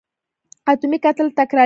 [0.69, 1.59] اتومي کتله تکرارېږي.